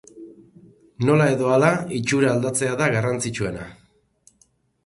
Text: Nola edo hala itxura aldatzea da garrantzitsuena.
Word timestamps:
Nola 1.09 1.27
edo 1.33 1.51
hala 1.57 1.69
itxura 1.99 2.31
aldatzea 2.37 2.81
da 2.83 2.91
garrantzitsuena. 2.97 3.67